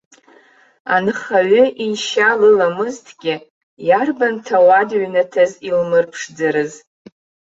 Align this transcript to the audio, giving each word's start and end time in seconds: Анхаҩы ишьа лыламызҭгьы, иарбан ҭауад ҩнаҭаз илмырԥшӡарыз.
Анхаҩы 0.95 1.63
ишьа 1.87 2.29
лыламызҭгьы, 2.39 3.35
иарбан 3.87 4.35
ҭауад 4.45 4.89
ҩнаҭаз 5.01 5.51
илмырԥшӡарыз. 5.67 6.73